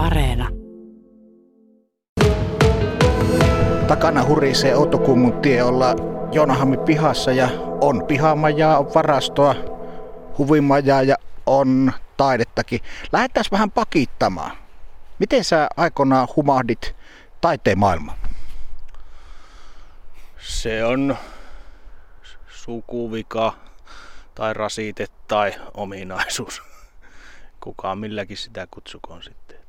[0.00, 0.48] Areena.
[3.88, 5.94] Takana hurisee Outokummun tie olla
[6.32, 7.48] Jonahammi pihassa ja
[7.80, 9.54] on pihamajaa, on varastoa,
[10.38, 11.16] huvimajaa ja
[11.46, 12.80] on taidettakin.
[13.12, 14.56] Lähdetään vähän pakittamaan.
[15.18, 16.96] Miten sä aikoinaan humahdit
[17.40, 18.18] taiteen maailmaan?
[20.38, 21.16] Se on
[22.48, 23.52] sukuvika
[24.34, 26.62] tai rasite tai ominaisuus.
[27.64, 29.60] Kukaan milläkin sitä kutsukoon sitten.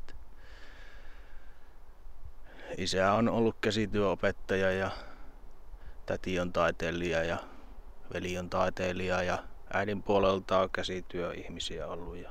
[2.77, 4.91] Isä on ollut käsityöopettaja ja
[6.05, 7.37] täti on taiteilija ja
[8.13, 9.43] veli on taiteilija ja
[9.73, 12.15] äidin puolelta on käsityöihmisiä ollut.
[12.15, 12.29] Ja,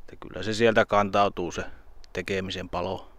[0.00, 1.64] että kyllä se sieltä kantautuu se
[2.12, 3.12] tekemisen palo.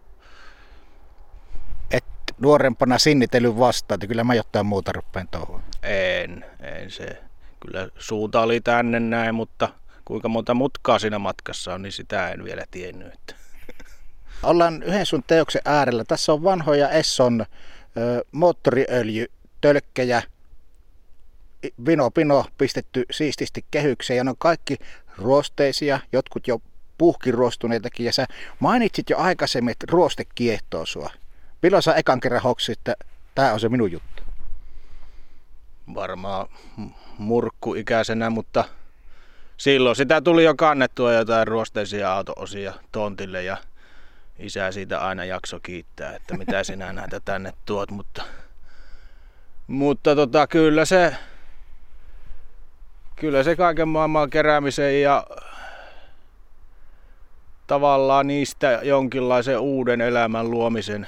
[1.90, 2.04] Et
[2.40, 5.62] nuorempana sinnitely vastaan, että kyllä mä jotain muuta rupean tuohon.
[5.82, 7.22] En, en se.
[7.60, 9.68] Kyllä suunta oli tänne näin, mutta
[10.04, 13.12] kuinka monta mutkaa siinä matkassa on, niin sitä en vielä tiennyt.
[13.12, 13.41] Että.
[14.42, 16.04] Ollaan yhden sun teoksen äärellä.
[16.04, 17.46] Tässä on vanhoja Esson
[18.32, 20.22] moottoriöljytölkkejä,
[21.86, 24.76] vino pino pistetty siististi kehykseen ja ne on kaikki
[25.18, 26.58] ruosteisia, jotkut jo
[26.98, 28.06] puhkiruostuneitakin.
[28.06, 28.26] Ja sä
[28.60, 31.10] mainitsit jo aikaisemmin, että ruoste kiehtoo sua.
[31.62, 32.94] Milloin sä ekan kerran hoksit, että
[33.34, 34.22] tämä on se minun juttu?
[35.94, 36.48] Varmaan
[37.18, 38.64] murkkuikäisenä, mutta
[39.56, 43.56] silloin sitä tuli jo kannettua jotain ruosteisia auto-osia tontille ja
[44.38, 48.22] isä siitä aina jakso kiittää, että mitä sinä näitä tänne tuot, mutta,
[49.66, 51.16] mutta tota, kyllä se
[53.16, 55.26] kyllä se kaiken maailman keräämisen ja
[57.66, 61.06] tavallaan niistä jonkinlaisen uuden elämän luomisen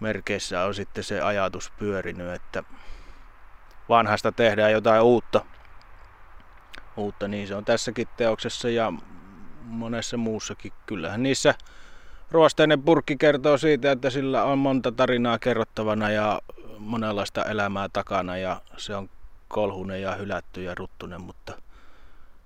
[0.00, 2.62] merkeissä on sitten se ajatus pyörinyt, että
[3.88, 5.44] vanhasta tehdään jotain uutta.
[6.96, 8.92] Uutta, niin se on tässäkin teoksessa ja
[9.68, 10.72] monessa muussakin.
[10.86, 11.54] Kyllähän niissä
[12.30, 16.40] ruosteinen purkki kertoo siitä, että sillä on monta tarinaa kerrottavana ja
[16.78, 19.10] monenlaista elämää takana ja se on
[19.48, 21.52] kolhunen ja hylätty ja ruttunen, mutta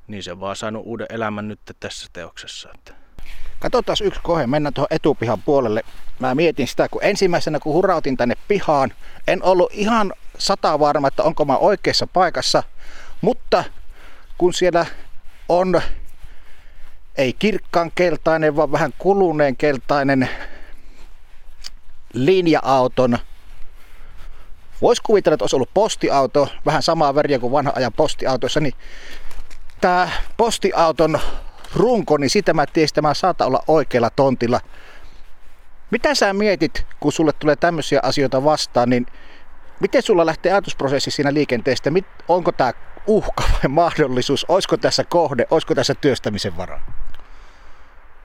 [0.06, 2.68] niin se vaan saanut uuden elämän nyt tässä teoksessa.
[3.58, 5.82] Katsotaan yksi kohe, mennään tuohon etupihan puolelle.
[6.18, 8.92] Mä mietin sitä, kun ensimmäisenä kun hurautin tänne pihaan,
[9.28, 12.62] en ollut ihan sata varma, että onko mä oikeassa paikassa,
[13.20, 13.64] mutta
[14.38, 14.86] kun siellä
[15.48, 15.82] on
[17.22, 20.28] ei kirkkaan keltainen, vaan vähän kuluneen keltainen
[22.12, 23.18] linja-auton.
[24.82, 28.74] Voisi kuvitella, että olisi ollut postiauto, vähän samaa väriä kuin vanha ajan postiautoissa, niin
[29.80, 31.18] tämä postiauton
[31.76, 34.60] runko, niin sitä mä tiesin, että mä saatan olla oikealla tontilla.
[35.90, 39.06] Mitä sä mietit, kun sulle tulee tämmöisiä asioita vastaan, niin
[39.80, 41.90] miten sulla lähtee ajatusprosessi siinä liikenteestä?
[42.28, 42.72] Onko tämä
[43.06, 44.46] uhka vai mahdollisuus?
[44.48, 45.46] Olisiko tässä kohde?
[45.50, 47.01] Olisiko tässä työstämisen varaa?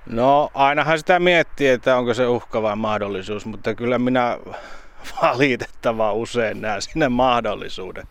[0.10, 4.38] No ainahan sitä miettii, että onko se uhka vai mahdollisuus, mutta kyllä minä
[5.22, 8.08] valitettavaa usein näen sinne mahdollisuuden.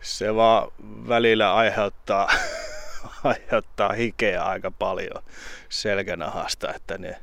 [0.00, 0.72] Se vaan
[1.08, 2.30] välillä aiheuttaa,
[3.24, 5.22] aiheuttaa hikeä aika paljon
[5.68, 7.20] selkänahasta, että ne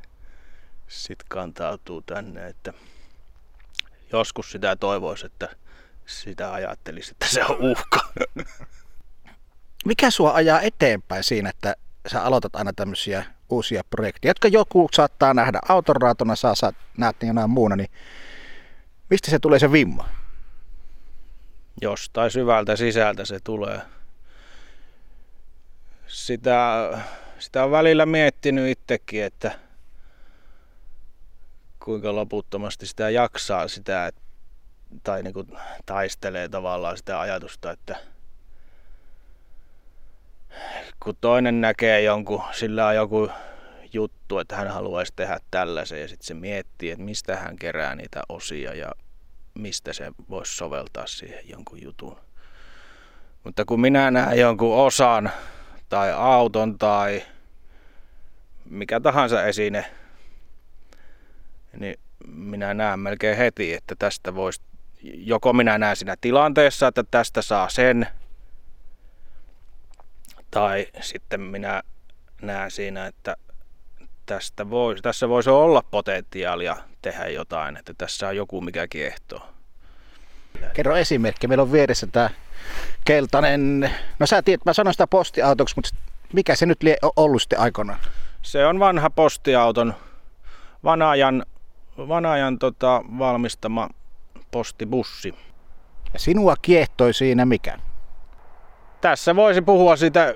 [0.88, 2.46] sitten kantautuu tänne.
[2.46, 2.72] Että
[4.12, 5.48] joskus sitä toivoisi, että
[6.06, 8.00] sitä ajattelisi, että se on uhka.
[9.84, 11.74] Mikä sua ajaa eteenpäin siinä, että
[12.06, 17.50] sä aloitat aina tämmöisiä uusia projekteja, jotka joku saattaa nähdä autoraatona, saa, saa näet jonain
[17.50, 17.90] muuna, niin
[19.10, 20.08] mistä se tulee se vimma?
[21.80, 23.80] Jostain syvältä sisältä se tulee.
[26.06, 26.90] Sitä,
[27.38, 29.58] sitä on välillä miettinyt itsekin, että
[31.84, 34.12] kuinka loputtomasti sitä jaksaa sitä,
[35.02, 35.48] tai niin kuin
[35.86, 37.96] taistelee tavallaan sitä ajatusta, että
[41.06, 43.30] kun toinen näkee jonkun, sillä on joku
[43.92, 48.22] juttu, että hän haluaisi tehdä tällaisen ja sitten se miettii, että mistä hän kerää niitä
[48.28, 48.92] osia ja
[49.54, 52.16] mistä se voisi soveltaa siihen jonkun jutun.
[53.44, 55.30] Mutta kun minä näen jonkun osan
[55.88, 57.22] tai auton tai
[58.64, 59.84] mikä tahansa esine,
[61.78, 64.60] niin minä näen melkein heti, että tästä voisi,
[65.02, 68.06] joko minä näen siinä tilanteessa, että tästä saa sen,
[70.50, 71.82] tai sitten minä
[72.42, 73.36] näen siinä, että
[74.26, 79.48] tästä voisi, tässä voisi olla potentiaalia tehdä jotain, että tässä on joku mikä kiehtoo.
[80.72, 81.48] Kerro esimerkki.
[81.48, 82.30] Meillä on vieressä tämä
[83.04, 85.90] keltainen, no sä tiedät, mä sanon sitä postiautoksi, mutta
[86.32, 87.98] mikä se nyt lie ollut sitten aikoinaan?
[88.42, 89.94] Se on vanha postiauton,
[90.84, 91.46] vanajan,
[91.98, 93.88] vanajan tota, valmistama
[94.50, 95.34] postibussi.
[96.12, 97.78] Ja sinua kiehtoi siinä mikä?
[99.06, 100.34] Tässä voisi puhua sitä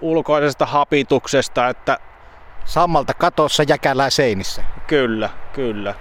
[0.00, 1.98] ulkoisesta hapituksesta, että
[2.64, 4.62] Sammalta katossa jäkälää seinissä.
[4.86, 5.94] kyllä, kyllä.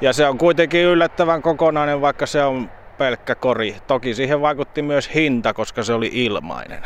[0.00, 3.76] Ja se on kuitenkin yllättävän kokonainen, vaikka se on pelkkä kori.
[3.86, 6.82] Toki siihen vaikutti myös hinta, koska se oli ilmainen.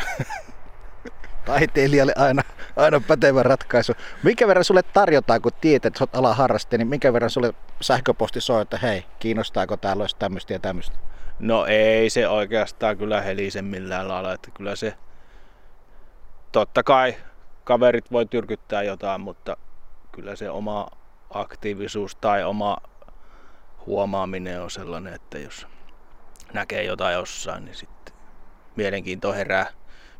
[1.44, 2.42] Taiteilijalle aina,
[2.76, 3.92] aina pätevä ratkaisu.
[4.22, 8.62] Minkä verran sulle tarjotaan, kun tiedät, että olet alaharraste, niin minkä verran sulle sähköposti soi,
[8.62, 10.96] että hei, kiinnostaako täällä olisi tämmöistä ja tämmöistä?
[11.38, 14.94] No ei se oikeastaan kyllä helise millään lailla, että kyllä se
[16.52, 17.16] totta kai
[17.64, 19.56] kaverit voi tyrkyttää jotain, mutta
[20.12, 20.88] kyllä se oma
[21.30, 22.76] aktiivisuus tai oma
[23.86, 25.66] huomaaminen on sellainen, että jos
[26.52, 28.14] näkee jotain jossain, niin sitten
[28.76, 29.66] mielenkiinto herää.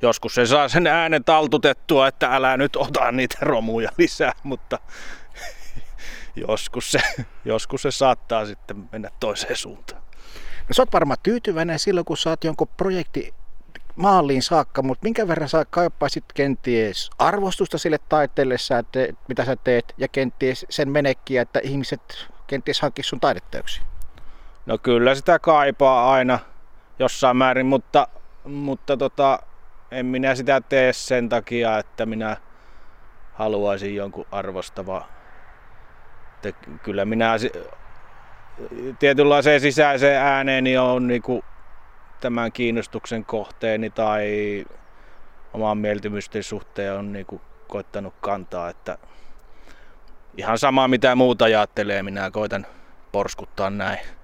[0.02, 4.78] Joskus se saa sen äänen taltutettua, että älä nyt ota niitä romuja lisää, mutta
[6.48, 6.98] joskus se,
[7.44, 10.02] joskus se saattaa sitten mennä toiseen suuntaan.
[10.68, 13.34] No sä oot varmaan tyytyväinen silloin, kun saat jonkun projekti
[13.96, 18.84] maaliin saakka, mutta minkä verran sä kaipaisit kenties arvostusta sille taiteelle, sä
[19.28, 23.84] mitä sä teet, ja kenties sen menekkiä, että ihmiset kenties hankkis sun taideteoksia?
[24.66, 26.38] No kyllä sitä kaipaa aina
[26.98, 28.08] jossain määrin, mutta,
[28.44, 29.38] mutta tota,
[29.90, 32.36] en minä sitä tee sen takia, että minä
[33.32, 35.06] haluaisin jonkun arvostava.
[36.44, 37.32] Että kyllä minä
[38.98, 41.44] tietynlaiseen sisäiseen ääneeni on niinku
[42.20, 44.64] tämän kiinnostuksen kohteeni tai
[45.52, 48.98] oman mieltymysten suhteen on niinku koittanut kantaa, että
[50.36, 52.66] ihan sama mitä muuta ajattelee, minä koitan
[53.12, 54.15] porskuttaa näin.